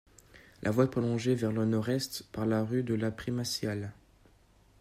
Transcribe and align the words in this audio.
La 0.63 0.71
voie 0.71 0.85
est 0.85 0.89
prolongée 0.89 1.35
vers 1.35 1.51
le 1.51 1.63
nord-est 1.63 2.23
par 2.31 2.47
le 2.47 2.59
rue 2.63 2.81
de 2.81 2.95
la 2.95 3.11
Primatiale. 3.11 3.93